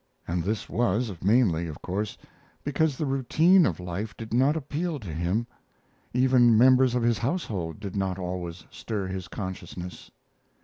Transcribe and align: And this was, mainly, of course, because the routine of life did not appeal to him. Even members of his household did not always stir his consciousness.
And 0.27 0.43
this 0.43 0.67
was, 0.67 1.13
mainly, 1.21 1.67
of 1.67 1.79
course, 1.83 2.17
because 2.63 2.97
the 2.97 3.05
routine 3.05 3.67
of 3.67 3.79
life 3.79 4.17
did 4.17 4.33
not 4.33 4.57
appeal 4.57 4.99
to 4.99 5.13
him. 5.13 5.45
Even 6.11 6.57
members 6.57 6.95
of 6.95 7.03
his 7.03 7.19
household 7.19 7.79
did 7.79 7.95
not 7.95 8.17
always 8.17 8.65
stir 8.71 9.05
his 9.05 9.27
consciousness. 9.27 10.09